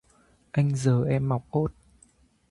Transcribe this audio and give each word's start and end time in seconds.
Anh 0.53 0.75
rờ 0.75 1.03
em 1.03 1.29
mọc 1.29 1.45
ốt 1.51 1.73